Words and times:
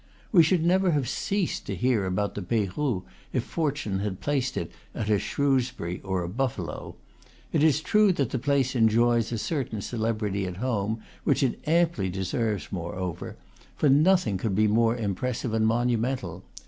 We 0.31 0.41
should 0.41 0.63
never 0.65 0.93
have 0.93 1.07
ceased 1.07 1.67
to 1.67 1.75
hear 1.75 2.05
about 2.07 2.33
the 2.33 2.41
Peyrou, 2.41 3.03
if 3.33 3.43
fortune 3.43 3.99
had 3.99 4.19
placed 4.19 4.57
it 4.57 4.71
at 4.95 5.11
a 5.11 5.19
Shrewsbury 5.19 6.01
or 6.03 6.23
a 6.23 6.27
Buffalo. 6.27 6.95
It 7.53 7.61
is 7.61 7.81
true 7.81 8.11
that 8.13 8.31
the 8.31 8.39
place 8.39 8.75
enjoys 8.75 9.31
a 9.31 9.37
certain 9.37 9.79
celebrity 9.79 10.47
at 10.47 10.57
home, 10.57 11.03
which 11.23 11.43
it 11.43 11.59
amply 11.67 12.09
deserves, 12.09 12.69
moreover; 12.71 13.37
for 13.75 13.89
nothing 13.89 14.39
could 14.39 14.55
be 14.55 14.67
more 14.67 14.95
impressive 14.97 15.53
and 15.53 15.67
monumental. 15.67 16.45